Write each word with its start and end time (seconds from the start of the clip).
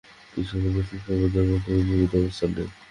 তিনি 0.31 0.45
সাধারণ 0.49 0.73
মুসলিম 0.75 0.99
সম্প্রদায়ের 0.99 1.49
মতবাদের 1.51 1.85
বিপরীতে 1.89 2.15
অবস্থান 2.21 2.49
নেন। 2.55 2.69